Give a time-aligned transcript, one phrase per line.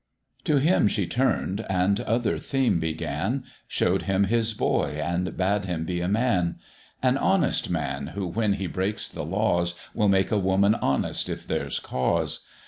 [0.45, 5.85] To him she turn'd, and other theme began, Show'd him his boy, and bade him
[5.85, 6.55] be a man;
[7.03, 11.45] "An honest man, who, when he breaks the laws, Will make a woman honest if
[11.45, 12.43] there's cause."